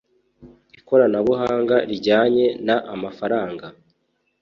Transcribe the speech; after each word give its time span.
Ikoranabuhanga 0.79 1.75
rijyanye 1.89 2.45
na 2.67 2.75
amafaranga 2.93 3.65